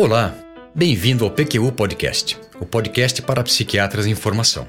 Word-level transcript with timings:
Olá, 0.00 0.34
bem-vindo 0.74 1.24
ao 1.24 1.30
PQU 1.30 1.72
Podcast, 1.72 2.38
o 2.60 2.64
podcast 2.64 3.20
para 3.20 3.42
psiquiatras 3.42 4.06
em 4.06 4.14
formação. 4.14 4.66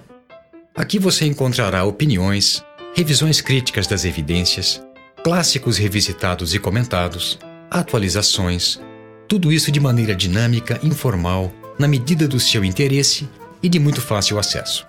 Aqui 0.76 0.98
você 0.98 1.26
encontrará 1.26 1.86
opiniões, 1.86 2.62
revisões 3.00 3.40
críticas 3.40 3.88
das 3.88 4.04
evidências, 4.04 4.84
clássicos 5.24 5.78
revisitados 5.78 6.54
e 6.54 6.60
comentados, 6.60 7.40
atualizações, 7.72 8.78
tudo 9.26 9.54
isso 9.54 9.72
de 9.72 9.80
maneira 9.80 10.14
dinâmica, 10.14 10.78
informal, 10.84 11.50
na 11.80 11.88
medida 11.88 12.28
do 12.28 12.42
seu 12.42 12.62
interesse 12.62 13.30
e 13.64 13.70
de 13.70 13.80
muito 13.80 14.02
fácil 14.02 14.38
acesso. 14.38 14.86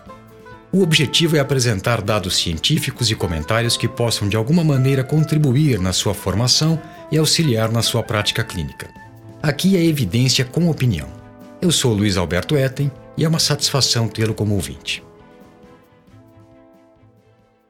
O 0.73 0.82
objetivo 0.82 1.37
é 1.37 1.38
apresentar 1.38 2.02
dados 2.02 2.37
científicos 2.37 3.12
e 3.12 3.15
comentários 3.15 3.77
que 3.77 3.87
possam 3.87 4.29
de 4.29 4.37
alguma 4.37 4.65
maneira 4.65 5.04
contribuir 5.04 5.79
na 5.79 5.92
sua 5.92 6.12
formação 6.12 6.82
e 7.12 7.16
auxiliar 7.16 7.70
na 7.70 7.80
sua 7.80 8.02
prática 8.02 8.42
clínica. 8.42 8.90
Aqui 9.40 9.77
é 9.77 9.84
evidência 9.84 10.45
com 10.45 10.68
opinião. 10.68 11.06
Eu 11.62 11.70
sou 11.70 11.95
Luiz 11.95 12.16
Alberto 12.16 12.56
Etten 12.56 12.90
e 13.16 13.24
é 13.24 13.29
uma 13.29 13.38
satisfação 13.38 14.09
tê-lo 14.09 14.34
como 14.34 14.56
ouvinte. 14.56 15.01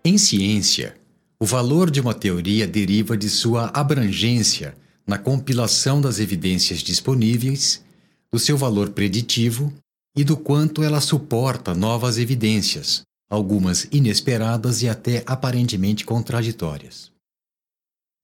Em 0.03 0.17
ciência, 0.17 0.97
o 1.39 1.45
valor 1.45 1.91
de 1.91 2.01
uma 2.01 2.15
teoria 2.15 2.67
deriva 2.67 3.19
de 3.19 3.29
sua 3.29 3.71
abrangência 3.75 4.75
na 5.07 5.19
compilação 5.19 6.01
das 6.01 6.19
evidências 6.19 6.81
disponíveis, 6.81 7.85
do 8.33 8.39
seu 8.39 8.57
valor 8.57 8.91
preditivo 8.91 9.71
e 10.17 10.25
do 10.25 10.39
quanto 10.39 10.83
ela 10.83 11.03
suporta 11.03 11.75
novas 11.75 12.17
evidências, 12.17 13.03
algumas 13.29 13.89
inesperadas 13.93 14.81
e 14.81 14.89
até 14.89 15.23
aparentemente 15.27 16.05
contraditórias. 16.05 17.13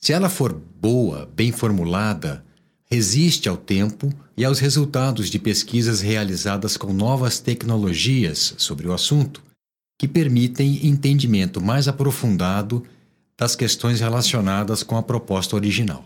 Se 0.01 0.15
ela 0.15 0.31
for 0.31 0.55
boa, 0.55 1.31
bem 1.37 1.53
formulada, 1.53 2.43
resiste 2.91 3.51
ao 3.51 3.57
tempo 3.57 4.11
e 4.35 4.47
aos 4.47 4.61
resultados 4.61 5.29
de 5.29 5.39
pesquisas 5.39 6.01
realizadas 6.01 6.77
com 6.79 6.93
novas 6.93 7.39
tecnologias 7.39 8.55
sobre 8.57 8.87
o 8.87 8.95
assunto, 8.95 9.43
que 9.99 10.07
permitem 10.07 10.87
entendimento 10.87 11.61
mais 11.61 11.89
aprofundado 11.89 12.87
das 13.37 13.55
questões 13.55 14.01
relacionadas 14.01 14.83
com 14.83 14.97
a 14.97 15.03
proposta 15.03 15.57
original. 15.57 16.05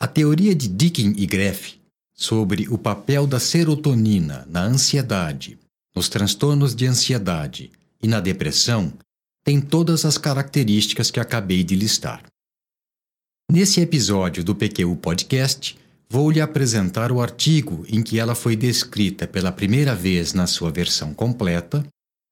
A 0.00 0.06
teoria 0.06 0.54
de 0.54 0.68
Dickin 0.68 1.14
e 1.16 1.26
Greff 1.26 1.80
sobre 2.12 2.68
o 2.68 2.76
papel 2.76 3.26
da 3.26 3.40
serotonina 3.40 4.46
na 4.48 4.62
ansiedade, 4.62 5.58
nos 5.94 6.08
transtornos 6.08 6.74
de 6.74 6.86
ansiedade 6.86 7.70
e 8.02 8.08
na 8.08 8.20
depressão 8.20 8.92
tem 9.44 9.60
todas 9.60 10.04
as 10.04 10.18
características 10.18 11.10
que 11.10 11.20
acabei 11.20 11.64
de 11.64 11.74
listar. 11.74 12.22
Nesse 13.50 13.80
episódio 13.80 14.42
do 14.44 14.54
PQU 14.54 14.96
Podcast, 14.96 15.78
vou 16.08 16.30
lhe 16.30 16.40
apresentar 16.40 17.10
o 17.10 17.20
artigo 17.20 17.84
em 17.88 18.02
que 18.02 18.18
ela 18.18 18.34
foi 18.34 18.56
descrita 18.56 19.26
pela 19.26 19.52
primeira 19.52 19.94
vez 19.94 20.32
na 20.32 20.46
sua 20.46 20.70
versão 20.70 21.12
completa, 21.12 21.84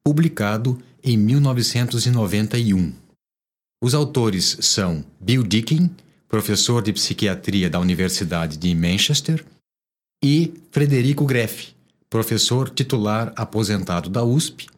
publicado 0.04 0.80
em 1.02 1.16
1991. 1.16 2.92
Os 3.82 3.94
autores 3.94 4.58
são 4.60 5.04
Bill 5.20 5.42
Dickin, 5.42 5.90
professor 6.28 6.82
de 6.82 6.92
psiquiatria 6.92 7.70
da 7.70 7.80
Universidade 7.80 8.56
de 8.56 8.74
Manchester, 8.74 9.44
e 10.22 10.52
Frederico 10.70 11.25
Greff, 11.25 11.75
professor 12.10 12.69
titular 12.69 13.32
aposentado 13.36 14.10
da 14.10 14.22
USP, 14.22 14.69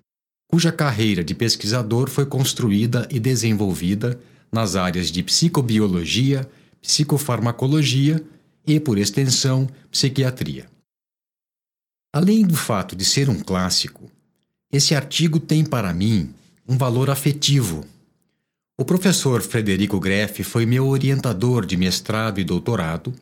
cuja 0.48 0.70
carreira 0.70 1.24
de 1.24 1.34
pesquisador 1.34 2.10
foi 2.10 2.26
construída 2.26 3.08
e 3.10 3.18
desenvolvida 3.18 4.20
nas 4.52 4.76
áreas 4.76 5.10
de 5.10 5.22
psicobiologia, 5.22 6.48
psicofarmacologia 6.82 8.22
e, 8.66 8.78
por 8.78 8.98
extensão, 8.98 9.66
psiquiatria. 9.90 10.68
Além 12.14 12.46
do 12.46 12.54
fato 12.54 12.94
de 12.94 13.04
ser 13.04 13.30
um 13.30 13.40
clássico, 13.40 14.11
esse 14.72 14.94
artigo 14.94 15.38
tem 15.38 15.64
para 15.64 15.92
mim 15.92 16.30
um 16.66 16.78
valor 16.78 17.10
afetivo. 17.10 17.84
O 18.78 18.84
professor 18.84 19.42
Frederico 19.42 20.00
Greff 20.00 20.42
foi 20.42 20.64
meu 20.64 20.86
orientador 20.88 21.66
de 21.66 21.76
mestrado 21.76 22.40
e 22.40 22.44
doutorado 22.44 23.12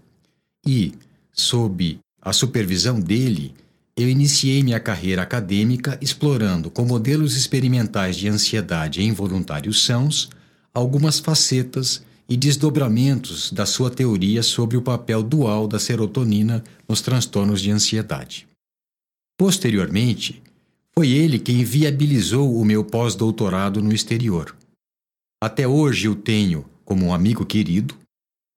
e, 0.65 0.94
sob 1.33 1.99
a 2.22 2.33
supervisão 2.33 3.00
dele, 3.00 3.53
eu 3.97 4.09
iniciei 4.09 4.62
minha 4.62 4.78
carreira 4.78 5.22
acadêmica 5.22 5.99
explorando 6.00 6.71
com 6.71 6.84
modelos 6.84 7.37
experimentais 7.37 8.17
de 8.17 8.28
ansiedade 8.28 9.03
em 9.03 9.12
voluntários 9.12 9.84
sãos 9.84 10.31
algumas 10.72 11.19
facetas 11.19 12.03
e 12.28 12.37
desdobramentos 12.37 13.50
da 13.50 13.67
sua 13.67 13.91
teoria 13.91 14.43
sobre 14.43 14.77
o 14.77 14.82
papel 14.82 15.21
dual 15.21 15.67
da 15.67 15.81
serotonina 15.81 16.62
nos 16.88 17.00
transtornos 17.00 17.61
de 17.61 17.72
ansiedade. 17.72 18.47
Posteriormente, 19.37 20.41
foi 21.00 21.12
ele 21.12 21.38
quem 21.38 21.65
viabilizou 21.65 22.55
o 22.55 22.62
meu 22.62 22.84
pós-doutorado 22.84 23.83
no 23.83 23.91
exterior. 23.91 24.55
Até 25.43 25.66
hoje 25.66 26.06
eu 26.06 26.15
tenho 26.15 26.69
como 26.84 27.06
um 27.06 27.15
amigo 27.15 27.47
querido, 27.47 27.97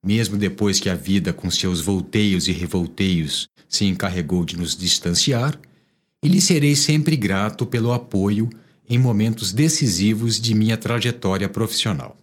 mesmo 0.05 0.35
depois 0.35 0.77
que 0.77 0.89
a 0.89 0.93
vida 0.93 1.31
com 1.31 1.49
seus 1.49 1.79
volteios 1.79 2.49
e 2.49 2.51
revolteios 2.51 3.47
se 3.69 3.85
encarregou 3.85 4.43
de 4.43 4.57
nos 4.57 4.75
distanciar, 4.75 5.57
e 6.21 6.27
lhe 6.27 6.41
serei 6.41 6.75
sempre 6.75 7.15
grato 7.15 7.65
pelo 7.65 7.93
apoio 7.93 8.49
em 8.89 8.99
momentos 8.99 9.53
decisivos 9.53 10.37
de 10.37 10.53
minha 10.53 10.77
trajetória 10.77 11.47
profissional. 11.47 12.17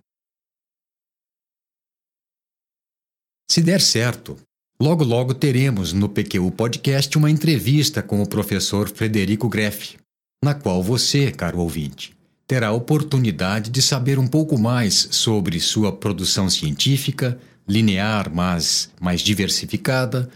Se 3.50 3.62
der 3.62 3.80
certo, 3.80 4.36
logo 4.78 5.02
logo 5.02 5.32
teremos 5.32 5.94
no 5.94 6.10
PQU 6.10 6.50
Podcast 6.50 7.16
uma 7.16 7.30
entrevista 7.30 8.02
com 8.02 8.22
o 8.22 8.28
professor 8.28 8.86
Frederico 8.86 9.48
Greff, 9.48 9.98
na 10.42 10.54
qual 10.54 10.82
você, 10.82 11.30
caro 11.30 11.58
ouvinte, 11.58 12.16
terá 12.46 12.68
a 12.68 12.72
oportunidade 12.72 13.70
de 13.70 13.82
saber 13.82 14.18
um 14.18 14.26
pouco 14.26 14.58
mais 14.58 15.08
sobre 15.10 15.60
sua 15.60 15.92
produção 15.92 16.48
científica, 16.48 17.38
linear, 17.68 18.32
mas 18.32 18.90
mais 19.00 19.20
diversificada, 19.20 20.30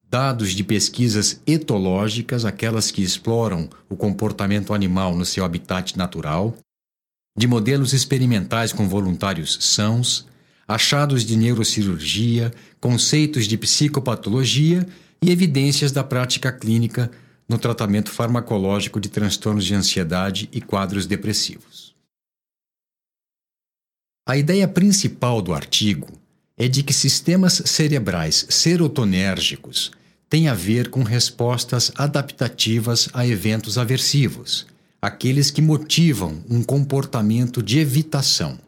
dados 0.09 0.53
de 0.53 0.65
pesquisas 0.65 1.41
etológicas, 1.47 2.45
aquelas 2.45 2.91
que 2.91 3.03
exploram 3.03 3.69
o 3.89 3.97
comportamento 3.97 4.73
animal 4.73 5.15
no 5.15 5.25
seu 5.25 5.45
habitat 5.45 5.97
natural, 5.97 6.57
de 7.37 7.47
modelos 7.47 7.93
experimentais 7.93 8.73
com 8.73 8.89
voluntários 8.89 9.59
sãos, 9.61 10.27
achados 10.67 11.25
de 11.25 11.37
neurocirurgia, 11.37 12.53
conceitos 12.81 13.47
de 13.47 13.57
psicopatologia 13.57 14.87
e 15.23 15.31
evidências 15.31 15.93
da 15.93 16.03
prática 16.03 16.53
clínica 16.53 17.11
no 17.49 17.59
tratamento 17.59 18.11
farmacológico 18.11 19.01
de 19.01 19.09
transtornos 19.09 19.65
de 19.65 19.75
ansiedade 19.75 20.49
e 20.53 20.61
quadros 20.61 21.07
depressivos. 21.07 21.95
A 24.29 24.37
ideia 24.37 24.69
principal 24.69 25.41
do 25.41 25.55
artigo 25.55 26.13
é 26.57 26.69
de 26.69 26.83
que 26.83 26.93
sistemas 26.93 27.63
cerebrais 27.65 28.47
serotonérgicos 28.51 29.91
têm 30.29 30.49
a 30.49 30.55
ver 30.55 30.91
com 30.91 31.03
respostas 31.03 31.91
adaptativas 31.95 33.09
a 33.15 33.27
eventos 33.27 33.79
aversivos, 33.79 34.67
aqueles 35.01 35.51
que 35.51 35.63
motivam 35.63 36.45
um 36.51 36.63
comportamento 36.63 37.63
de 37.63 37.79
evitação. 37.79 38.59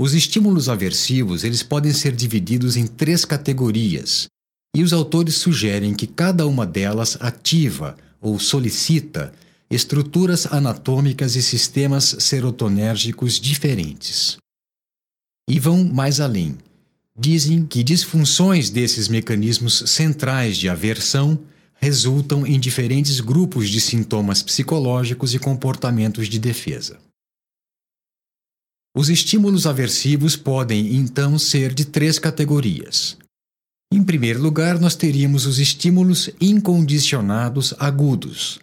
Os 0.00 0.14
estímulos 0.14 0.70
aversivos 0.70 1.44
eles 1.44 1.62
podem 1.62 1.92
ser 1.92 2.16
divididos 2.16 2.76
em 2.78 2.86
três 2.86 3.26
categorias, 3.26 4.28
e 4.74 4.82
os 4.82 4.92
autores 4.92 5.36
sugerem 5.36 5.94
que 5.94 6.06
cada 6.06 6.46
uma 6.46 6.66
delas 6.66 7.16
ativa 7.20 7.96
ou 8.20 8.38
solicita 8.38 9.32
estruturas 9.70 10.46
anatômicas 10.46 11.36
e 11.36 11.42
sistemas 11.42 12.16
serotonérgicos 12.18 13.38
diferentes. 13.38 14.36
E 15.48 15.58
vão 15.58 15.84
mais 15.84 16.20
além. 16.20 16.58
Dizem 17.18 17.66
que 17.66 17.82
disfunções 17.82 18.70
desses 18.70 19.08
mecanismos 19.08 19.84
centrais 19.86 20.56
de 20.56 20.68
aversão 20.68 21.38
resultam 21.74 22.46
em 22.46 22.58
diferentes 22.58 23.20
grupos 23.20 23.68
de 23.68 23.80
sintomas 23.80 24.42
psicológicos 24.42 25.34
e 25.34 25.38
comportamentos 25.38 26.28
de 26.28 26.38
defesa. 26.38 26.98
Os 28.94 29.08
estímulos 29.08 29.66
aversivos 29.66 30.36
podem, 30.36 30.96
então, 30.96 31.38
ser 31.38 31.72
de 31.72 31.84
três 31.84 32.18
categorias: 32.18 33.16
em 33.92 34.04
primeiro 34.04 34.40
lugar, 34.40 34.78
nós 34.78 34.94
teríamos 34.94 35.46
os 35.46 35.58
estímulos 35.58 36.30
incondicionados 36.40 37.74
agudos, 37.78 38.60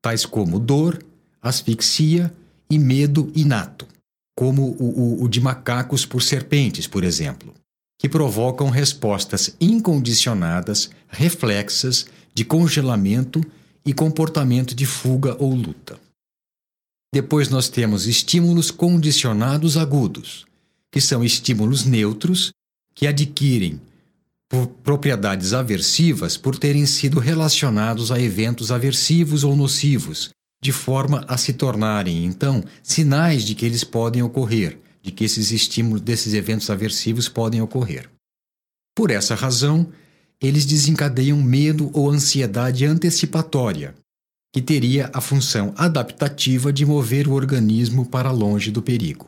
tais 0.00 0.24
como 0.24 0.58
dor, 0.58 1.04
asfixia 1.42 2.32
e 2.70 2.78
medo 2.78 3.30
inato, 3.34 3.86
como 4.34 4.62
o, 4.62 5.18
o, 5.18 5.24
o 5.24 5.28
de 5.28 5.40
macacos 5.40 6.06
por 6.06 6.22
serpentes, 6.22 6.86
por 6.86 7.04
exemplo, 7.04 7.52
que 7.98 8.08
provocam 8.08 8.70
respostas 8.70 9.54
incondicionadas, 9.60 10.90
reflexas, 11.08 12.06
de 12.34 12.44
congelamento 12.44 13.42
e 13.84 13.92
comportamento 13.92 14.74
de 14.74 14.86
fuga 14.86 15.36
ou 15.38 15.54
luta. 15.54 16.00
Depois 17.12 17.50
nós 17.50 17.68
temos 17.68 18.06
estímulos 18.06 18.70
condicionados 18.70 19.76
agudos, 19.76 20.46
que 20.90 20.98
são 20.98 21.22
estímulos 21.22 21.84
neutros 21.84 22.52
que 22.94 23.06
adquirem 23.06 23.78
propriedades 24.82 25.52
aversivas 25.54 26.36
por 26.36 26.58
terem 26.58 26.84
sido 26.84 27.18
relacionados 27.18 28.12
a 28.12 28.20
eventos 28.20 28.70
aversivos 28.70 29.44
ou 29.44 29.56
nocivos, 29.56 30.30
de 30.62 30.72
forma 30.72 31.24
a 31.26 31.36
se 31.36 31.54
tornarem, 31.54 32.24
então, 32.24 32.62
sinais 32.82 33.44
de 33.44 33.54
que 33.54 33.64
eles 33.64 33.82
podem 33.82 34.22
ocorrer, 34.22 34.78
de 35.02 35.10
que 35.10 35.24
esses 35.24 35.50
estímulos 35.50 36.02
desses 36.02 36.34
eventos 36.34 36.70
aversivos 36.70 37.28
podem 37.28 37.60
ocorrer. 37.60 38.08
Por 38.94 39.10
essa 39.10 39.34
razão, 39.34 39.88
eles 40.40 40.66
desencadeiam 40.66 41.40
medo 41.40 41.90
ou 41.94 42.10
ansiedade 42.10 42.84
antecipatória, 42.84 43.94
que 44.54 44.60
teria 44.60 45.10
a 45.14 45.20
função 45.20 45.72
adaptativa 45.76 46.72
de 46.72 46.84
mover 46.84 47.26
o 47.26 47.32
organismo 47.32 48.04
para 48.04 48.30
longe 48.30 48.70
do 48.70 48.82
perigo. 48.82 49.26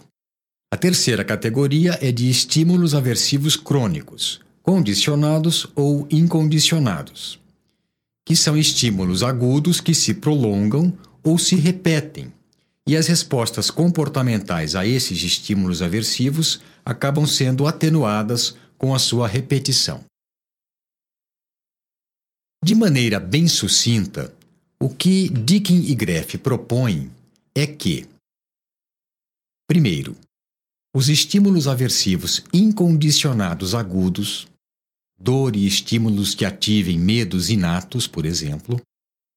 A 0.73 0.77
terceira 0.77 1.25
categoria 1.25 1.99
é 2.03 2.13
de 2.13 2.29
estímulos 2.29 2.95
aversivos 2.95 3.57
crônicos, 3.57 4.44
condicionados 4.65 5.67
ou 5.77 6.09
incondicionados, 6.11 7.39
que 8.25 8.35
são 8.35 8.57
estímulos 8.57 9.23
agudos 9.23 9.79
que 9.79 9.93
se 9.95 10.15
prolongam 10.15 10.91
ou 11.23 11.39
se 11.39 11.55
repetem, 11.55 12.33
e 12.89 12.97
as 12.97 13.07
respostas 13.07 13.71
comportamentais 13.71 14.75
a 14.75 14.87
esses 14.87 15.23
estímulos 15.23 15.83
aversivos 15.83 16.63
acabam 16.83 17.27
sendo 17.27 17.67
atenuadas 17.67 18.57
com 18.79 18.95
a 18.95 18.99
sua 18.99 19.29
repetição. 19.29 20.03
De 22.65 22.75
maneira 22.75 23.21
bem 23.21 23.47
sucinta, 23.47 24.35
o 24.81 24.89
que 24.89 25.29
Dickin 25.29 25.83
e 25.83 25.95
Greff 25.95 26.39
propõem 26.39 27.11
é 27.55 27.67
que, 27.67 28.07
primeiro, 29.69 30.17
os 30.95 31.11
estímulos 31.11 31.69
aversivos 31.69 32.43
incondicionados 32.51 33.75
agudos 33.75 34.47
dor 35.25 35.57
e 35.57 35.67
estímulos 35.67 36.35
que 36.35 36.45
ativem 36.45 36.99
medos 36.99 37.49
inatos, 37.49 38.07
por 38.07 38.27
exemplo, 38.27 38.79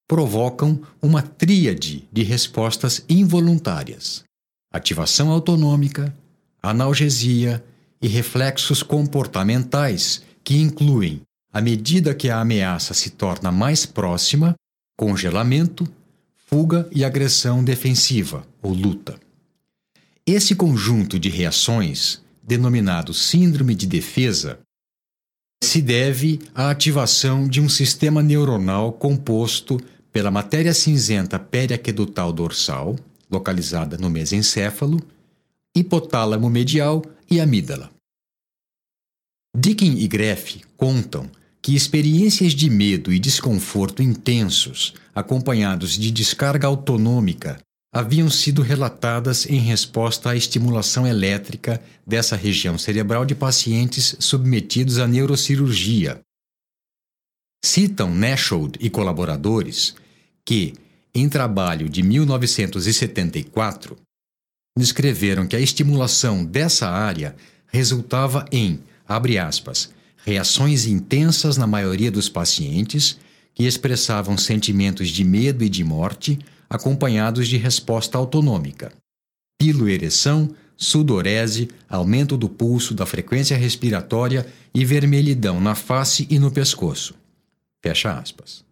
provocam 0.06 0.82
uma 1.02 1.22
tríade 1.22 2.08
de 2.12 2.24
respostas 2.24 3.04
involuntárias: 3.08 4.24
ativação 4.72 5.32
autonômica, 5.32 6.14
analgesia 6.62 7.64
e 8.02 8.08
reflexos 8.08 8.84
comportamentais 8.84 10.22
que 10.44 10.58
incluem, 10.58 11.22
à 11.54 11.62
medida 11.62 12.14
que 12.14 12.30
a 12.30 12.42
ameaça 12.42 12.94
se 12.94 13.12
torna 13.12 13.50
mais 13.50 13.86
próxima, 13.86 14.56
congelamento, 14.98 15.88
fuga 16.36 16.88
e 16.92 17.06
agressão 17.06 17.64
defensiva 17.64 18.46
ou 18.62 18.74
luta. 18.74 19.18
Esse 20.26 20.54
conjunto 20.54 21.18
de 21.18 21.30
reações, 21.30 22.22
denominado 22.44 23.14
síndrome 23.14 23.74
de 23.74 23.88
defesa, 23.88 24.60
se 25.64 25.82
deve 25.82 26.40
à 26.56 26.70
ativação 26.70 27.48
de 27.48 27.60
um 27.60 27.68
sistema 27.68 28.24
neuronal 28.24 28.94
composto 28.94 29.80
pela 30.12 30.32
matéria 30.32 30.74
cinzenta 30.74 31.38
periaquedutal 31.38 32.32
dorsal, 32.32 32.96
localizada 33.30 33.98
no 33.98 34.10
mesencéfalo, 34.10 35.00
hipotálamo 35.76 36.50
medial 36.50 37.04
e 37.30 37.40
amígdala. 37.40 37.92
Dickin 39.56 39.98
e 39.98 40.08
Greff 40.08 40.62
contam 40.76 41.30
que 41.62 41.76
experiências 41.76 42.54
de 42.54 42.70
medo 42.70 43.12
e 43.12 43.20
desconforto 43.20 44.02
intensos, 44.02 44.94
acompanhados 45.14 45.98
de 45.98 46.12
descarga 46.12 46.68
autonômica 46.68 47.60
haviam 47.98 48.30
sido 48.30 48.62
relatadas 48.62 49.48
em 49.48 49.58
resposta 49.58 50.30
à 50.30 50.36
estimulação 50.36 51.08
elétrica 51.08 51.82
dessa 52.06 52.36
região 52.36 52.78
cerebral 52.78 53.26
de 53.26 53.34
pacientes 53.34 54.16
submetidos 54.20 55.00
à 55.00 55.08
neurocirurgia. 55.08 56.22
Citam 57.66 58.14
Nashold 58.14 58.78
e 58.80 58.88
colaboradores 58.88 59.96
que, 60.46 60.76
em 61.12 61.28
trabalho 61.28 61.90
de 61.90 62.04
1974, 62.04 63.98
descreveram 64.78 65.48
que 65.48 65.56
a 65.56 65.60
estimulação 65.60 66.46
dessa 66.46 66.88
área 66.88 67.36
resultava 67.66 68.46
em, 68.52 68.80
abre 69.08 69.40
aspas, 69.40 69.90
reações 70.24 70.86
intensas 70.86 71.58
na 71.58 71.66
maioria 71.66 72.12
dos 72.12 72.30
pacientes 72.30 73.18
que 73.56 73.64
expressavam 73.64 74.38
sentimentos 74.38 75.10
de 75.10 75.24
medo 75.24 75.64
e 75.64 75.70
de 75.70 75.84
morte 75.84 76.38
acompanhados 76.70 77.48
de 77.48 77.58
resposta 77.58 78.18
autonômica. 78.18 78.92
Piloereção, 79.60 80.54
sudorese, 80.76 81.70
aumento 81.90 82.38
do 82.38 82.48
pulso, 82.48 82.94
da 82.94 83.06
frequência 83.06 83.58
respiratória 83.58 84.46
e 84.74 84.86
vermelhidão 84.86 85.60
na 85.60 85.76
face 85.76 86.28
e 86.30 86.38
no 86.38 86.52
pescoço. 86.52 87.16
Fecha 87.84 88.14
aspas. 88.14 88.64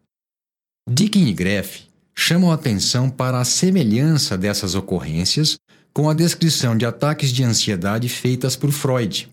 Dickin 0.87 1.25
e 1.27 1.33
Greff 1.33 1.85
chamam 2.15 2.51
atenção 2.51 3.09
para 3.09 3.39
a 3.39 3.45
semelhança 3.45 4.37
dessas 4.37 4.75
ocorrências 4.75 5.57
com 5.93 6.09
a 6.09 6.13
descrição 6.13 6.77
de 6.77 6.85
ataques 6.85 7.31
de 7.31 7.43
ansiedade 7.43 8.07
feitas 8.07 8.55
por 8.55 8.71
Freud. 8.71 9.29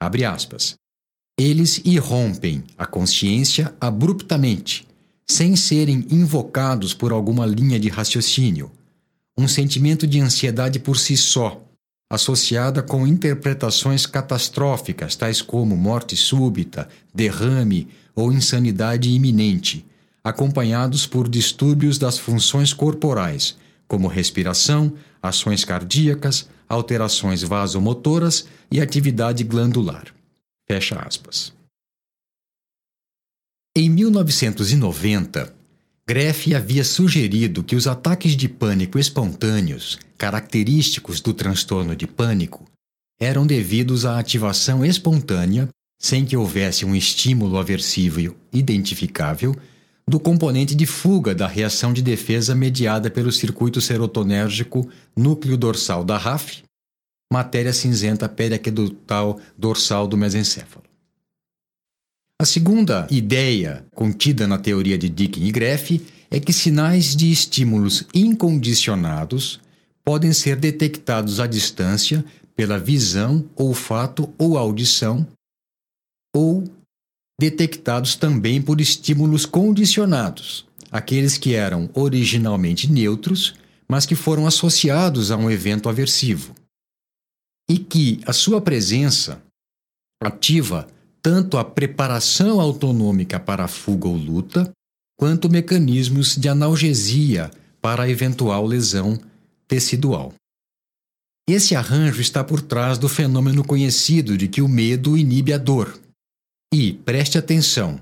Abre 0.00 0.24
aspas. 0.24 0.74
Eles 1.38 1.80
irrompem 1.84 2.64
a 2.78 2.86
consciência 2.86 3.74
abruptamente 3.80 4.86
sem 5.26 5.56
serem 5.56 6.06
invocados 6.10 6.92
por 6.92 7.12
alguma 7.12 7.46
linha 7.46 7.78
de 7.78 7.88
raciocínio, 7.88 8.70
um 9.36 9.48
sentimento 9.48 10.06
de 10.06 10.20
ansiedade 10.20 10.78
por 10.78 10.98
si 10.98 11.16
só, 11.16 11.62
associada 12.10 12.82
com 12.82 13.06
interpretações 13.06 14.06
catastróficas, 14.06 15.16
tais 15.16 15.42
como 15.42 15.76
morte 15.76 16.16
súbita, 16.16 16.88
derrame 17.12 17.88
ou 18.14 18.32
insanidade 18.32 19.10
iminente, 19.10 19.84
acompanhados 20.22 21.06
por 21.06 21.28
distúrbios 21.28 21.98
das 21.98 22.16
funções 22.18 22.72
corporais, 22.72 23.56
como 23.88 24.08
respiração, 24.08 24.92
ações 25.22 25.64
cardíacas, 25.64 26.48
alterações 26.68 27.42
vasomotoras 27.42 28.46
e 28.70 28.80
atividade 28.80 29.44
glandular. 29.44 30.06
Fecha 30.66 30.98
aspas. 30.98 31.52
Em 33.76 33.90
1990, 33.90 35.52
Greff 36.08 36.54
havia 36.54 36.84
sugerido 36.84 37.64
que 37.64 37.74
os 37.74 37.88
ataques 37.88 38.36
de 38.36 38.48
pânico 38.48 39.00
espontâneos, 39.00 39.98
característicos 40.16 41.20
do 41.20 41.34
transtorno 41.34 41.96
de 41.96 42.06
pânico, 42.06 42.64
eram 43.18 43.44
devidos 43.44 44.06
à 44.06 44.20
ativação 44.20 44.84
espontânea, 44.84 45.68
sem 46.00 46.24
que 46.24 46.36
houvesse 46.36 46.84
um 46.84 46.94
estímulo 46.94 47.58
aversivo 47.58 48.36
identificável, 48.52 49.56
do 50.08 50.20
componente 50.20 50.76
de 50.76 50.86
fuga 50.86 51.34
da 51.34 51.48
reação 51.48 51.92
de 51.92 52.00
defesa 52.00 52.54
mediada 52.54 53.10
pelo 53.10 53.32
circuito 53.32 53.80
serotonérgico 53.80 54.88
núcleo 55.16 55.56
dorsal 55.56 56.04
da 56.04 56.16
RAF, 56.16 56.62
matéria 57.32 57.72
cinzenta 57.72 58.28
periaquedutal 58.28 59.40
dorsal 59.58 60.06
do 60.06 60.16
mesencéfalo. 60.16 60.93
A 62.40 62.44
segunda 62.44 63.06
ideia 63.10 63.86
contida 63.94 64.46
na 64.46 64.58
teoria 64.58 64.98
de 64.98 65.08
Dickin 65.08 65.44
e 65.44 65.52
Greff 65.52 66.04
é 66.30 66.40
que 66.40 66.52
sinais 66.52 67.14
de 67.14 67.30
estímulos 67.30 68.06
incondicionados 68.12 69.60
podem 70.04 70.32
ser 70.32 70.56
detectados 70.56 71.38
à 71.38 71.46
distância 71.46 72.24
pela 72.56 72.78
visão, 72.78 73.48
olfato 73.56 74.32
ou 74.36 74.58
audição, 74.58 75.26
ou 76.34 76.64
detectados 77.40 78.16
também 78.16 78.60
por 78.60 78.80
estímulos 78.80 79.46
condicionados, 79.46 80.66
aqueles 80.90 81.38
que 81.38 81.54
eram 81.54 81.88
originalmente 81.94 82.90
neutros, 82.90 83.54
mas 83.88 84.06
que 84.06 84.14
foram 84.14 84.46
associados 84.46 85.30
a 85.30 85.36
um 85.36 85.50
evento 85.50 85.88
aversivo, 85.88 86.54
e 87.68 87.78
que 87.78 88.20
a 88.26 88.32
sua 88.32 88.60
presença 88.60 89.42
ativa 90.22 90.86
tanto 91.24 91.56
a 91.56 91.64
preparação 91.64 92.60
autonômica 92.60 93.40
para 93.40 93.64
a 93.64 93.68
fuga 93.68 94.06
ou 94.06 94.14
luta, 94.14 94.70
quanto 95.18 95.48
mecanismos 95.48 96.36
de 96.36 96.50
analgesia 96.50 97.50
para 97.80 98.02
a 98.02 98.10
eventual 98.10 98.66
lesão 98.66 99.18
tecidual. 99.66 100.34
Esse 101.48 101.74
arranjo 101.74 102.20
está 102.20 102.44
por 102.44 102.60
trás 102.60 102.98
do 102.98 103.08
fenômeno 103.08 103.64
conhecido 103.64 104.36
de 104.36 104.48
que 104.48 104.60
o 104.60 104.68
medo 104.68 105.16
inibe 105.16 105.54
a 105.54 105.56
dor. 105.56 105.98
E, 106.74 106.92
preste 106.92 107.38
atenção, 107.38 107.98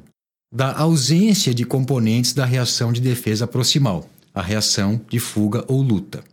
da 0.52 0.76
ausência 0.76 1.54
de 1.54 1.64
componentes 1.64 2.32
da 2.32 2.44
reação 2.44 2.92
de 2.92 3.00
defesa 3.00 3.46
proximal, 3.46 4.10
a 4.34 4.42
reação 4.42 5.00
de 5.08 5.20
fuga 5.20 5.64
ou 5.68 5.80
luta. 5.80 6.24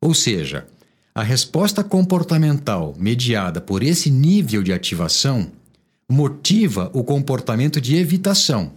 Ou 0.00 0.14
seja, 0.14 0.68
a 1.12 1.22
resposta 1.24 1.82
comportamental 1.82 2.94
mediada 2.96 3.60
por 3.60 3.82
esse 3.82 4.08
nível 4.08 4.62
de 4.62 4.72
ativação 4.72 5.50
motiva 6.10 6.90
o 6.94 7.04
comportamento 7.04 7.80
de 7.80 7.96
evitação, 7.96 8.72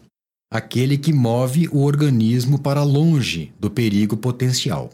aquele 0.52 0.98
que 0.98 1.14
move 1.14 1.68
o 1.70 1.84
organismo 1.84 2.60
para 2.60 2.84
longe 2.84 3.54
do 3.60 3.70
perigo 3.70 4.18
potencial. 4.18 4.90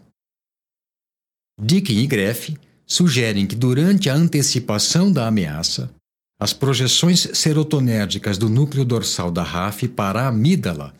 Dickin 1.59 1.97
e 1.97 2.07
Greff 2.07 2.55
sugerem 2.85 3.47
que 3.47 3.55
durante 3.55 4.09
a 4.09 4.13
antecipação 4.13 5.11
da 5.11 5.27
ameaça, 5.27 5.91
as 6.39 6.53
projeções 6.53 7.27
serotonérgicas 7.33 8.37
do 8.37 8.47
núcleo 8.47 8.85
dorsal 8.85 9.31
da 9.31 9.41
RAF 9.41 9.87
para 9.87 10.21
a 10.21 10.27
amígdala 10.27 10.93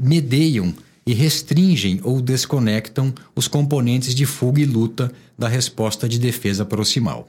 medeiam 0.00 0.74
e 1.06 1.14
restringem 1.14 1.98
ou 2.04 2.20
desconectam 2.20 3.12
os 3.34 3.48
componentes 3.48 4.14
de 4.14 4.26
fuga 4.26 4.60
e 4.60 4.66
luta 4.66 5.10
da 5.36 5.48
resposta 5.48 6.08
de 6.08 6.18
defesa 6.18 6.64
proximal. 6.64 7.26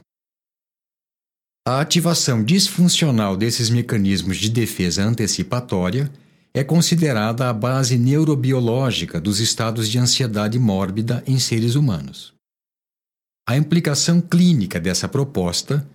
A 1.66 1.80
ativação 1.80 2.44
disfuncional 2.44 3.38
desses 3.38 3.70
mecanismos 3.70 4.36
de 4.36 4.50
defesa 4.50 5.02
antecipatória 5.02 6.12
é 6.54 6.62
considerada 6.62 7.50
a 7.50 7.54
base 7.54 7.98
neurobiológica 7.98 9.20
dos 9.20 9.40
estados 9.40 9.88
de 9.88 9.98
ansiedade 9.98 10.60
mórbida 10.60 11.24
em 11.26 11.40
seres 11.40 11.76
humanos. 11.76 12.34
A 13.48 13.56
implicação 13.56 14.20
clínica 14.20 14.78
dessa 14.78 15.08
proposta 15.08 15.88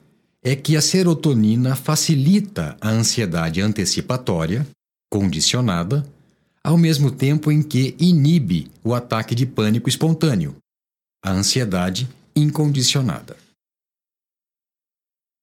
é 0.43 0.57
que 0.57 0.75
a 0.75 0.81
serotonina 0.81 1.77
facilita 1.77 2.75
a 2.81 2.89
ansiedade 2.89 3.61
antecipatória, 3.61 4.67
condicionada, 5.13 6.03
ao 6.65 6.79
mesmo 6.79 7.11
tempo 7.11 7.53
em 7.53 7.63
que 7.63 7.95
inibe 7.99 8.71
o 8.83 8.95
ataque 8.95 9.35
de 9.35 9.45
pânico 9.45 9.91
espontâneo, 9.91 10.57
a 11.23 11.31
ansiedade 11.31 12.09
incondicionada. 12.35 13.48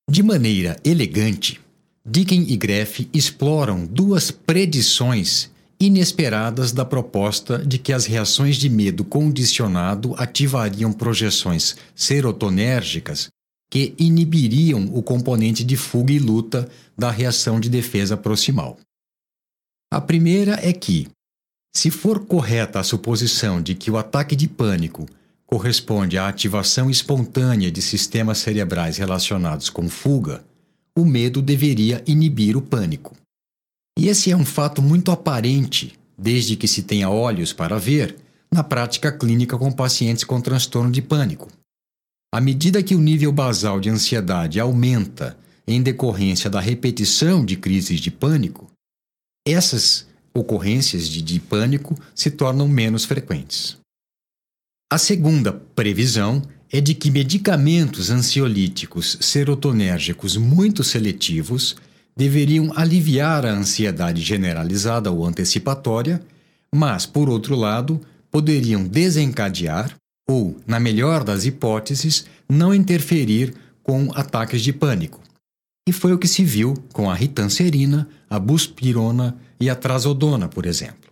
De 0.09 0.21
maneira 0.21 0.77
elegante, 0.83 1.59
Dicken 2.05 2.45
e 2.51 2.55
Greff 2.55 3.09
exploram 3.11 3.85
duas 3.85 4.29
predições 4.29 5.49
inesperadas 5.79 6.71
da 6.71 6.85
proposta 6.85 7.57
de 7.57 7.79
que 7.79 7.91
as 7.91 8.05
reações 8.05 8.57
de 8.57 8.69
medo 8.69 9.03
condicionado 9.03 10.13
ativariam 10.17 10.93
projeções 10.93 11.75
serotonérgicas 11.95 13.29
que 13.69 13.95
inibiriam 13.97 14.85
o 14.93 15.01
componente 15.01 15.63
de 15.63 15.75
fuga 15.75 16.13
e 16.13 16.19
luta 16.19 16.69
da 16.95 17.09
reação 17.09 17.59
de 17.59 17.67
defesa 17.67 18.15
proximal. 18.15 18.77
A 19.91 19.99
primeira 19.99 20.53
é 20.61 20.71
que, 20.71 21.07
se 21.75 21.89
for 21.89 22.25
correta 22.25 22.79
a 22.79 22.83
suposição 22.83 23.61
de 23.61 23.73
que 23.73 23.89
o 23.89 23.97
ataque 23.97 24.35
de 24.35 24.47
pânico 24.47 25.07
corresponde 25.45 26.17
à 26.17 26.27
ativação 26.27 26.89
espontânea 26.89 27.71
de 27.71 27.81
sistemas 27.81 28.39
cerebrais 28.39 28.97
relacionados 28.97 29.69
com 29.69 29.87
fuga, 29.87 30.43
o 30.97 31.05
medo 31.05 31.41
deveria 31.41 32.03
inibir 32.07 32.57
o 32.57 32.61
pânico. 32.61 33.15
E 33.97 34.07
esse 34.07 34.31
é 34.31 34.35
um 34.35 34.45
fato 34.45 34.81
muito 34.81 35.11
aparente, 35.11 35.97
desde 36.17 36.55
que 36.55 36.67
se 36.67 36.83
tenha 36.83 37.09
olhos 37.09 37.53
para 37.53 37.77
ver, 37.77 38.15
na 38.51 38.63
prática 38.63 39.11
clínica 39.11 39.57
com 39.57 39.71
pacientes 39.71 40.23
com 40.23 40.39
transtorno 40.39 40.91
de 40.91 41.01
pânico. 41.01 41.49
À 42.33 42.41
medida 42.41 42.83
que 42.83 42.95
o 42.95 42.99
nível 42.99 43.31
basal 43.31 43.79
de 43.79 43.89
ansiedade 43.89 44.59
aumenta 44.59 45.37
em 45.67 45.81
decorrência 45.81 46.49
da 46.49 46.59
repetição 46.59 47.45
de 47.45 47.55
crises 47.55 47.99
de 47.99 48.11
pânico, 48.11 48.69
essas 49.47 50.07
ocorrências 50.33 51.07
de, 51.07 51.21
de 51.21 51.39
pânico 51.39 51.97
se 52.13 52.29
tornam 52.29 52.67
menos 52.67 53.05
frequentes. 53.05 53.77
A 54.91 54.99
segunda 54.99 55.51
previsão 55.51 56.43
é 56.71 56.79
de 56.79 56.93
que 56.93 57.09
medicamentos 57.09 58.11
ansiolíticos 58.11 59.17
serotonérgicos 59.19 60.37
muito 60.37 60.83
seletivos 60.83 61.75
deveriam 62.15 62.71
aliviar 62.75 63.47
a 63.47 63.51
ansiedade 63.51 64.21
generalizada 64.21 65.11
ou 65.11 65.25
antecipatória, 65.25 66.21
mas, 66.73 67.05
por 67.05 67.29
outro 67.29 67.55
lado, 67.55 67.99
poderiam 68.29 68.83
desencadear 68.83 69.95
ou, 70.29 70.57
na 70.67 70.79
melhor 70.79 71.23
das 71.23 71.45
hipóteses, 71.45 72.25
não 72.47 72.73
interferir 72.73 73.55
com 73.81 74.11
ataques 74.13 74.61
de 74.61 74.71
pânico. 74.71 75.19
E 75.87 75.91
foi 75.91 76.13
o 76.13 76.17
que 76.17 76.27
se 76.27 76.43
viu 76.43 76.75
com 76.93 77.09
a 77.09 77.15
ritancerina, 77.15 78.07
a 78.29 78.39
buspirona 78.39 79.35
e 79.59 79.67
a 79.67 79.75
trazodona, 79.75 80.47
por 80.47 80.65
exemplo. 80.65 81.04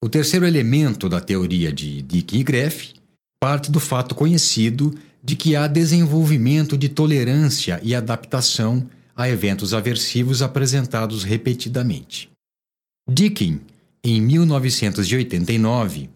O 0.00 0.08
terceiro 0.08 0.46
elemento 0.46 1.08
da 1.08 1.20
teoria 1.20 1.72
de 1.72 2.00
Dick 2.02 2.38
e 2.38 2.44
Greff 2.44 2.94
parte 3.40 3.68
do 3.68 3.80
fato 3.80 4.14
conhecido 4.14 4.96
de 5.22 5.34
que 5.34 5.56
há 5.56 5.66
desenvolvimento 5.66 6.78
de 6.78 6.88
tolerância 6.88 7.80
e 7.82 7.96
adaptação 7.96 8.88
a 9.16 9.28
eventos 9.28 9.74
aversivos 9.74 10.40
apresentados 10.40 11.24
repetidamente. 11.24 12.30
Dickin, 13.10 13.60
em 14.04 14.20
1989, 14.20 16.08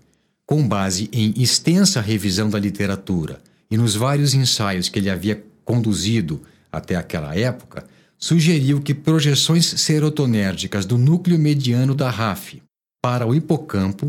com 0.46 0.66
base 0.66 1.08
em 1.12 1.34
extensa 1.36 2.00
revisão 2.00 2.48
da 2.48 2.60
literatura 2.60 3.40
e 3.68 3.76
nos 3.76 3.96
vários 3.96 4.32
ensaios 4.32 4.88
que 4.88 5.00
ele 5.00 5.10
havia 5.10 5.44
conduzido 5.64 6.40
até 6.70 6.94
aquela 6.94 7.36
época, 7.36 7.84
sugeriu 8.16 8.80
que 8.80 8.94
projeções 8.94 9.66
serotonérgicas 9.66 10.86
do 10.86 10.96
núcleo 10.96 11.36
mediano 11.36 11.96
da 11.96 12.08
RAF 12.08 12.62
para 13.02 13.26
o 13.26 13.34
hipocampo, 13.34 14.06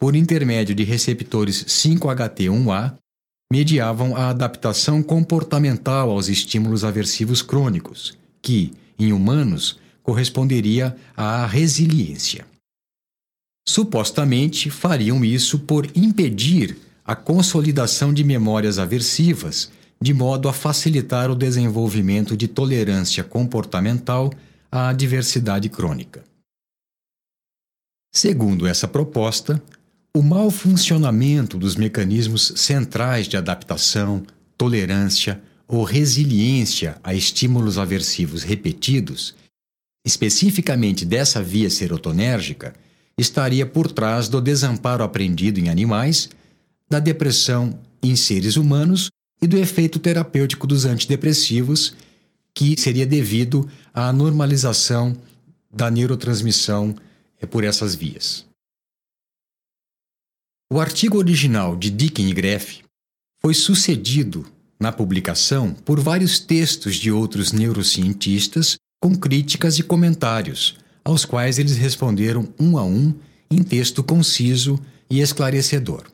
por 0.00 0.16
intermédio 0.16 0.74
de 0.74 0.82
receptores 0.82 1.64
5-HT1A, 1.64 2.96
mediavam 3.52 4.16
a 4.16 4.30
adaptação 4.30 5.02
comportamental 5.02 6.10
aos 6.10 6.28
estímulos 6.28 6.82
aversivos 6.82 7.42
crônicos, 7.42 8.16
que, 8.40 8.72
em 8.98 9.12
humanos, 9.12 9.78
corresponderia 10.02 10.96
à 11.14 11.44
resiliência. 11.44 12.46
Supostamente 13.68 14.70
fariam 14.70 15.22
isso 15.22 15.58
por 15.60 15.86
impedir 15.94 16.78
a 17.04 17.14
consolidação 17.14 18.12
de 18.12 18.24
memórias 18.24 18.78
aversivas, 18.78 19.70
de 20.00 20.14
modo 20.14 20.48
a 20.48 20.52
facilitar 20.52 21.30
o 21.30 21.36
desenvolvimento 21.36 22.36
de 22.36 22.48
tolerância 22.48 23.22
comportamental 23.22 24.32
à 24.70 24.88
adversidade 24.88 25.68
crônica. 25.68 26.24
Segundo 28.14 28.66
essa 28.66 28.86
proposta, 28.86 29.62
o 30.14 30.20
mau 30.20 30.50
funcionamento 30.50 31.56
dos 31.56 31.76
mecanismos 31.76 32.52
centrais 32.56 33.26
de 33.26 33.38
adaptação, 33.38 34.22
tolerância 34.58 35.40
ou 35.66 35.82
resiliência 35.82 36.98
a 37.02 37.14
estímulos 37.14 37.78
aversivos 37.78 38.42
repetidos, 38.42 39.34
especificamente 40.04 41.06
dessa 41.06 41.42
via 41.42 41.70
serotonérgica, 41.70 42.74
estaria 43.16 43.64
por 43.64 43.90
trás 43.90 44.28
do 44.28 44.42
desamparo 44.42 45.02
aprendido 45.02 45.58
em 45.58 45.70
animais, 45.70 46.28
da 46.90 46.98
depressão 46.98 47.78
em 48.02 48.14
seres 48.14 48.58
humanos 48.58 49.08
e 49.40 49.46
do 49.46 49.56
efeito 49.56 49.98
terapêutico 49.98 50.66
dos 50.66 50.84
antidepressivos, 50.84 51.94
que 52.54 52.78
seria 52.78 53.06
devido 53.06 53.66
à 53.94 54.12
normalização 54.12 55.16
da 55.72 55.90
neurotransmissão 55.90 56.94
eh, 57.42 57.46
por 57.46 57.64
essas 57.64 57.94
vias. 57.94 58.46
O 60.72 60.80
artigo 60.80 61.18
original 61.18 61.76
de 61.76 61.90
Dicken 61.90 62.30
e 62.30 62.32
Greff 62.32 62.82
foi 63.42 63.52
sucedido 63.52 64.46
na 64.80 64.90
publicação 64.90 65.74
por 65.74 66.00
vários 66.00 66.38
textos 66.38 66.96
de 66.96 67.10
outros 67.10 67.52
neurocientistas 67.52 68.76
com 69.00 69.14
críticas 69.14 69.78
e 69.78 69.82
comentários, 69.82 70.78
aos 71.04 71.24
quais 71.24 71.58
eles 71.58 71.76
responderam 71.76 72.54
um 72.58 72.78
a 72.78 72.84
um 72.84 73.14
em 73.50 73.62
texto 73.62 74.02
conciso 74.02 74.78
e 75.10 75.20
esclarecedor. 75.20 76.10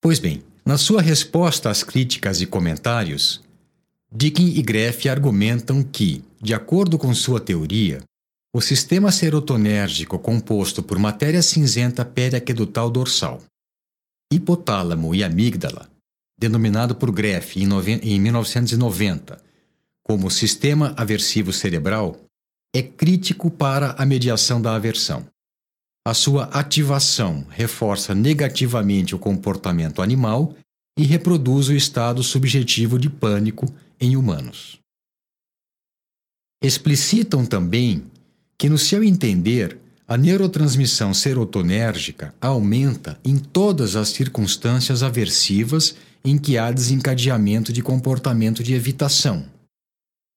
Pois 0.00 0.18
bem, 0.18 0.44
na 0.64 0.78
sua 0.78 1.02
resposta 1.02 1.70
às 1.70 1.82
críticas 1.82 2.40
e 2.40 2.46
comentários, 2.46 3.42
Dickin 4.12 4.58
e 4.58 4.62
Greff 4.62 5.08
argumentam 5.08 5.82
que, 5.82 6.22
de 6.40 6.54
acordo 6.54 6.96
com 6.96 7.12
sua 7.14 7.40
teoria, 7.40 8.00
o 8.54 8.60
sistema 8.60 9.12
serotonérgico 9.12 10.18
composto 10.18 10.82
por 10.82 10.98
matéria 10.98 11.42
cinzenta 11.42 12.04
periaquedutal 12.04 12.90
dorsal, 12.90 13.42
hipotálamo 14.32 15.14
e 15.14 15.22
amígdala 15.22 15.88
denominado 16.38 16.94
por 16.94 17.10
Greff 17.10 17.60
em, 17.60 17.68
em 18.02 18.20
1990 18.20 19.42
como 20.04 20.30
sistema 20.30 20.94
aversivo 20.96 21.52
cerebral, 21.52 22.16
é 22.74 22.82
crítico 22.82 23.50
para 23.50 23.92
a 23.92 24.06
mediação 24.06 24.62
da 24.62 24.74
aversão. 24.74 25.26
A 26.06 26.14
sua 26.14 26.44
ativação 26.44 27.44
reforça 27.50 28.14
negativamente 28.14 29.14
o 29.14 29.18
comportamento 29.18 30.00
animal 30.00 30.56
e 30.98 31.02
reproduz 31.02 31.68
o 31.68 31.74
estado 31.74 32.22
subjetivo 32.22 32.98
de 32.98 33.10
pânico 33.10 33.66
em 34.00 34.16
humanos. 34.16 34.78
Explicitam 36.62 37.44
também 37.44 38.10
que, 38.58 38.68
no 38.68 38.76
seu 38.76 39.04
entender, 39.04 39.78
a 40.06 40.16
neurotransmissão 40.16 41.14
serotonérgica 41.14 42.34
aumenta 42.40 43.20
em 43.24 43.36
todas 43.38 43.94
as 43.94 44.08
circunstâncias 44.08 45.02
aversivas 45.02 45.94
em 46.24 46.36
que 46.36 46.58
há 46.58 46.72
desencadeamento 46.72 47.72
de 47.72 47.82
comportamento 47.82 48.62
de 48.62 48.74
evitação. 48.74 49.46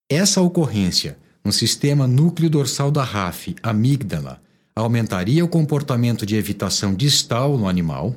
Essa 0.09 0.41
ocorrência 0.41 1.17
no 1.43 1.51
sistema 1.51 2.05
núcleo 2.05 2.49
dorsal 2.49 2.91
da 2.91 3.03
RAF, 3.03 3.55
amígdala, 3.63 4.41
aumentaria 4.75 5.43
o 5.43 5.47
comportamento 5.47 6.25
de 6.25 6.35
evitação 6.35 6.93
distal 6.93 7.57
no 7.57 7.67
animal 7.67 8.15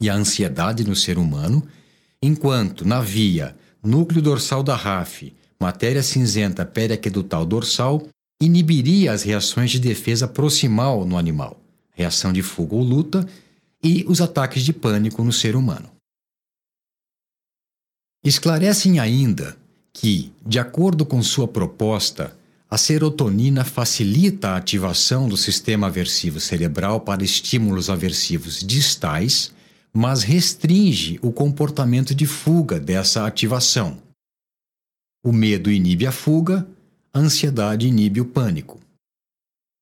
e 0.00 0.10
a 0.10 0.14
ansiedade 0.14 0.82
no 0.82 0.96
ser 0.96 1.18
humano, 1.18 1.62
enquanto 2.22 2.86
na 2.86 3.00
via 3.00 3.54
núcleo 3.82 4.20
dorsal 4.20 4.62
da 4.62 4.74
RAF, 4.74 5.32
matéria 5.60 6.02
cinzenta 6.02 6.64
periaquedutal 6.64 7.44
dorsal, 7.44 8.02
inibiria 8.40 9.12
as 9.12 9.22
reações 9.22 9.70
de 9.70 9.78
defesa 9.78 10.26
proximal 10.26 11.04
no 11.04 11.18
animal, 11.18 11.60
reação 11.92 12.32
de 12.32 12.42
fuga 12.42 12.74
ou 12.74 12.82
luta, 12.82 13.28
e 13.82 14.04
os 14.08 14.20
ataques 14.20 14.64
de 14.64 14.72
pânico 14.72 15.22
no 15.22 15.32
ser 15.32 15.56
humano. 15.56 15.90
Esclarecem 18.22 18.98
ainda 18.98 19.56
que, 19.92 20.32
de 20.46 20.58
acordo 20.58 21.06
com 21.06 21.22
sua 21.22 21.48
proposta, 21.48 22.36
a 22.70 22.78
serotonina 22.78 23.64
facilita 23.64 24.50
a 24.50 24.56
ativação 24.56 25.28
do 25.28 25.36
sistema 25.36 25.88
aversivo 25.88 26.38
cerebral 26.38 27.00
para 27.00 27.24
estímulos 27.24 27.90
aversivos 27.90 28.60
distais, 28.60 29.52
mas 29.92 30.22
restringe 30.22 31.18
o 31.20 31.32
comportamento 31.32 32.14
de 32.14 32.26
fuga 32.26 32.78
dessa 32.78 33.26
ativação. 33.26 33.98
O 35.24 35.32
medo 35.32 35.70
inibe 35.70 36.06
a 36.06 36.12
fuga, 36.12 36.66
a 37.12 37.18
ansiedade 37.18 37.86
inibe 37.86 38.20
o 38.20 38.24
pânico. 38.24 38.80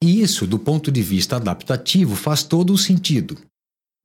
E 0.02 0.22
isso, 0.22 0.46
do 0.46 0.58
ponto 0.58 0.90
de 0.90 1.02
vista 1.02 1.36
adaptativo, 1.36 2.14
faz 2.14 2.42
todo 2.42 2.72
o 2.72 2.78
sentido. 2.78 3.36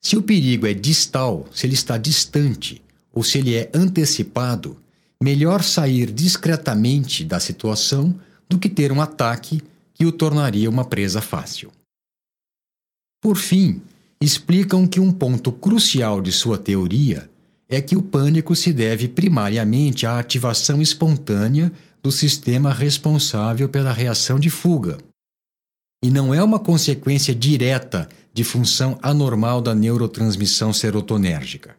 Se 0.01 0.17
o 0.17 0.23
perigo 0.23 0.65
é 0.65 0.73
distal, 0.73 1.47
se 1.53 1.65
ele 1.65 1.75
está 1.75 1.97
distante, 1.97 2.81
ou 3.13 3.23
se 3.23 3.38
ele 3.38 3.55
é 3.55 3.69
antecipado, 3.73 4.77
melhor 5.21 5.63
sair 5.63 6.12
discretamente 6.12 7.23
da 7.23 7.39
situação 7.39 8.19
do 8.49 8.59
que 8.59 8.67
ter 8.67 8.91
um 8.91 9.01
ataque 9.01 9.62
que 9.93 10.05
o 10.05 10.12
tornaria 10.12 10.69
uma 10.69 10.83
presa 10.83 11.21
fácil. 11.21 11.71
Por 13.21 13.38
fim, 13.38 13.81
explicam 14.19 14.86
que 14.86 14.99
um 14.99 15.12
ponto 15.12 15.51
crucial 15.51 16.21
de 16.21 16.31
sua 16.31 16.57
teoria 16.57 17.29
é 17.69 17.81
que 17.81 17.95
o 17.95 18.01
pânico 18.01 18.55
se 18.55 18.73
deve 18.73 19.07
primariamente 19.07 20.05
à 20.05 20.19
ativação 20.19 20.81
espontânea 20.81 21.71
do 22.03 22.11
sistema 22.11 22.73
responsável 22.73 23.69
pela 23.69 23.93
reação 23.93 24.37
de 24.37 24.49
fuga, 24.49 24.97
e 26.03 26.11
não 26.11 26.33
é 26.33 26.43
uma 26.43 26.59
consequência 26.59 27.33
direta 27.33 28.09
de 28.33 28.43
função 28.43 28.99
anormal 29.01 29.61
da 29.61 29.73
neurotransmissão 29.73 30.73
serotonérgica. 30.73 31.77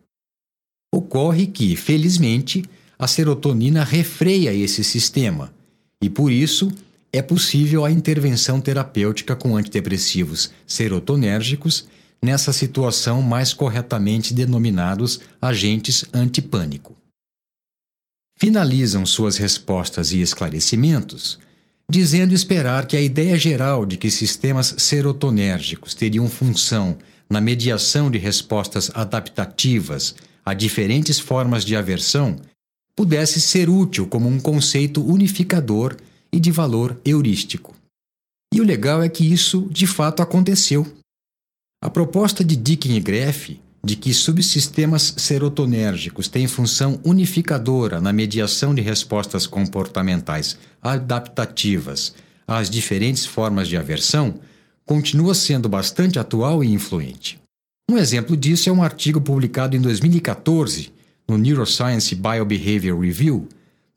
Ocorre 0.91 1.47
que, 1.47 1.77
felizmente, 1.77 2.65
a 2.99 3.07
serotonina 3.07 3.85
refreia 3.85 4.55
esse 4.55 4.83
sistema 4.83 5.53
e, 6.01 6.09
por 6.09 6.33
isso, 6.33 6.73
é 7.13 7.21
possível 7.21 7.85
a 7.85 7.91
intervenção 7.91 8.61
terapêutica 8.61 9.37
com 9.37 9.57
antidepressivos 9.57 10.53
serotonérgicos 10.67 11.87
nessa 12.23 12.53
situação 12.53 13.21
mais 13.21 13.53
corretamente 13.53 14.33
denominados 14.33 15.21
agentes 15.43 16.07
antipânico. 16.15 16.97
Finalizam 18.45 19.07
suas 19.07 19.39
respostas 19.39 20.13
e 20.13 20.21
esclarecimentos 20.21 21.39
dizendo 21.91 22.35
esperar 22.35 22.87
que 22.87 22.95
a 22.95 23.01
ideia 23.01 23.39
geral 23.39 23.87
de 23.87 23.97
que 23.97 24.11
sistemas 24.11 24.75
serotonérgicos 24.77 25.95
teriam 25.95 26.29
função 26.29 26.99
na 27.27 27.41
mediação 27.41 28.11
de 28.11 28.19
respostas 28.19 28.91
adaptativas 28.93 30.15
a 30.45 30.53
diferentes 30.53 31.19
formas 31.19 31.65
de 31.65 31.75
aversão 31.75 32.37
pudesse 32.95 33.41
ser 33.41 33.71
útil 33.71 34.07
como 34.07 34.29
um 34.29 34.39
conceito 34.39 35.03
unificador 35.03 35.97
e 36.31 36.39
de 36.39 36.51
valor 36.51 37.01
heurístico. 37.03 37.75
E 38.53 38.61
o 38.61 38.65
legal 38.65 39.03
é 39.03 39.09
que 39.09 39.25
isso 39.25 39.67
de 39.71 39.87
fato 39.87 40.21
aconteceu. 40.21 40.87
A 41.83 41.89
proposta 41.89 42.45
de 42.45 42.57
Dicken 42.57 42.95
e 42.95 43.01
Greff 43.01 43.59
de 43.85 43.97
que 43.97 44.15
subsistemas 44.15 45.15
serotonérgicos 45.19 46.27
têm 46.27 46.47
função 46.47 46.99
unificadora 47.05 48.01
na 48.01 48.13
mediação 48.13 48.75
de 48.75 48.81
respostas 48.81 49.47
comportamentais 49.47 50.57
adaptativas 50.83 52.15
às 52.47 52.71
diferentes 52.71 53.27
formas 53.27 53.69
de 53.69 53.77
aversão 53.77 54.35
continua 54.87 55.35
sendo 55.35 55.69
bastante 55.69 56.19
atual 56.19 56.65
e 56.65 56.73
influente. 56.73 57.39
Um 57.91 57.99
exemplo 57.99 58.37
disso 58.37 58.71
é 58.71 58.73
um 58.73 58.83
artigo 58.83 59.21
publicado 59.21 59.77
em 59.77 59.81
2014 59.81 60.91
no 61.29 61.37
Neuroscience 61.37 62.15
Biobehavior 62.15 62.99
Review, 62.99 63.49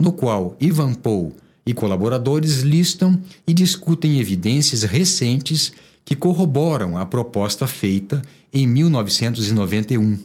no 0.01 0.11
qual 0.11 0.55
Ivan 0.59 0.93
Paul 0.93 1.33
e 1.65 1.73
colaboradores 1.73 2.61
listam 2.61 3.21
e 3.45 3.53
discutem 3.53 4.19
evidências 4.19 4.83
recentes 4.83 5.73
que 6.07 6.15
corroboram 6.15 6.97
a 6.97 7.05
proposta 7.05 7.67
feita 7.67 8.21
em 8.53 8.65
1991. 8.65 10.23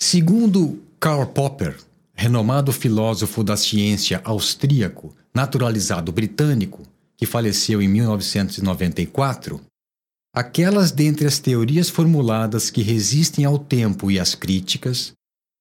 Segundo 0.00 0.80
Karl 1.00 1.26
Popper, 1.26 1.76
renomado 2.14 2.72
filósofo 2.72 3.42
da 3.42 3.56
ciência 3.56 4.20
austríaco, 4.22 5.12
naturalizado 5.34 6.12
britânico, 6.12 6.84
que 7.16 7.26
faleceu 7.26 7.82
em 7.82 7.88
1994, 7.88 9.60
aquelas 10.32 10.92
dentre 10.92 11.26
as 11.26 11.40
teorias 11.40 11.90
formuladas 11.90 12.70
que 12.70 12.80
resistem 12.80 13.44
ao 13.44 13.58
tempo 13.58 14.08
e 14.08 14.20
às 14.20 14.36
críticas, 14.36 15.14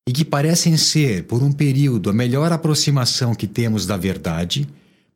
e 0.07 0.13
que 0.13 0.23
parecem 0.23 0.77
ser, 0.77 1.23
por 1.23 1.41
um 1.41 1.51
período, 1.51 2.11
a 2.11 2.13
melhor 2.13 2.51
aproximação 2.51 3.33
que 3.33 3.47
temos 3.47 3.87
da 3.87 3.97
verdade, 3.97 4.69